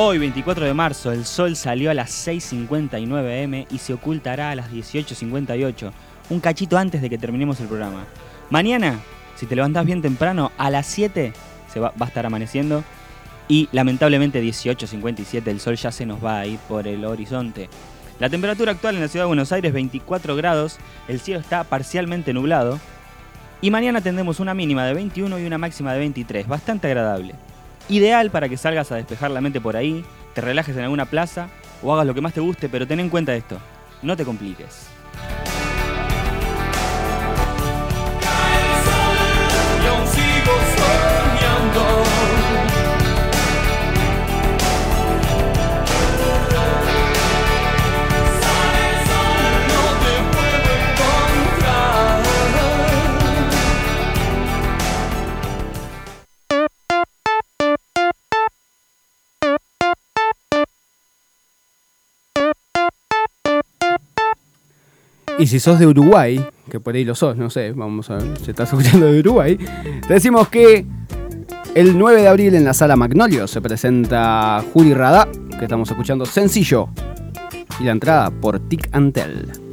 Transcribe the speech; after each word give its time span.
Hoy, 0.00 0.18
24 0.18 0.64
de 0.64 0.74
marzo, 0.74 1.10
el 1.10 1.24
sol 1.24 1.56
salió 1.56 1.90
a 1.90 1.94
las 1.94 2.28
6.59 2.28 3.44
am 3.44 3.66
y 3.68 3.78
se 3.78 3.92
ocultará 3.92 4.52
a 4.52 4.54
las 4.54 4.70
18.58, 4.70 5.90
un 6.30 6.38
cachito 6.38 6.78
antes 6.78 7.02
de 7.02 7.10
que 7.10 7.18
terminemos 7.18 7.58
el 7.58 7.66
programa. 7.66 8.04
Mañana, 8.48 9.00
si 9.34 9.46
te 9.46 9.56
levantás 9.56 9.84
bien 9.84 10.00
temprano, 10.00 10.52
a 10.56 10.70
las 10.70 10.86
7 10.86 11.32
se 11.66 11.80
va, 11.80 11.92
a 11.98 12.04
estar 12.04 12.24
amaneciendo 12.24 12.84
y 13.48 13.68
lamentablemente 13.72 14.40
18.57 14.40 15.48
el 15.48 15.58
sol 15.58 15.74
ya 15.74 15.90
se 15.90 16.06
nos 16.06 16.24
va 16.24 16.38
a 16.38 16.46
ir 16.46 16.60
por 16.68 16.86
el 16.86 17.04
horizonte. 17.04 17.68
La 18.20 18.30
temperatura 18.30 18.70
actual 18.70 18.94
en 18.94 19.00
la 19.00 19.08
ciudad 19.08 19.24
de 19.24 19.30
Buenos 19.30 19.50
Aires 19.50 19.72
24 19.72 20.36
grados, 20.36 20.78
el 21.08 21.18
cielo 21.18 21.40
está 21.40 21.64
parcialmente 21.64 22.32
nublado 22.32 22.78
y 23.60 23.72
mañana 23.72 24.00
tendremos 24.00 24.38
una 24.38 24.54
mínima 24.54 24.86
de 24.86 24.94
21 24.94 25.40
y 25.40 25.44
una 25.44 25.58
máxima 25.58 25.92
de 25.92 25.98
23, 25.98 26.46
bastante 26.46 26.86
agradable. 26.86 27.34
Ideal 27.88 28.30
para 28.30 28.48
que 28.48 28.58
salgas 28.58 28.92
a 28.92 28.96
despejar 28.96 29.30
la 29.30 29.40
mente 29.40 29.60
por 29.60 29.76
ahí, 29.76 30.04
te 30.34 30.42
relajes 30.42 30.76
en 30.76 30.82
alguna 30.82 31.06
plaza 31.06 31.48
o 31.82 31.94
hagas 31.94 32.06
lo 32.06 32.14
que 32.14 32.20
más 32.20 32.34
te 32.34 32.40
guste, 32.40 32.68
pero 32.68 32.86
ten 32.86 33.00
en 33.00 33.08
cuenta 33.08 33.34
esto, 33.34 33.58
no 34.02 34.16
te 34.16 34.26
compliques. 34.26 34.88
Y 65.38 65.46
si 65.46 65.60
sos 65.60 65.78
de 65.78 65.86
Uruguay, 65.86 66.44
que 66.68 66.80
por 66.80 66.94
ahí 66.94 67.04
lo 67.04 67.14
sos, 67.14 67.36
no 67.36 67.48
sé, 67.48 67.72
vamos 67.72 68.10
a 68.10 68.16
ver 68.16 68.38
si 68.38 68.50
estás 68.50 68.68
escuchando 68.72 69.06
de 69.06 69.20
Uruguay, 69.20 69.56
te 70.06 70.14
decimos 70.14 70.48
que 70.48 70.84
el 71.74 71.96
9 71.96 72.22
de 72.22 72.28
abril 72.28 72.54
en 72.56 72.64
la 72.64 72.74
sala 72.74 72.96
Magnolio 72.96 73.46
se 73.46 73.60
presenta 73.60 74.64
Juli 74.72 74.94
Radá, 74.94 75.28
que 75.58 75.64
estamos 75.64 75.88
escuchando 75.88 76.26
sencillo, 76.26 76.88
y 77.78 77.84
la 77.84 77.92
entrada 77.92 78.30
por 78.30 78.58
Tic 78.58 78.88
Antel. 78.92 79.67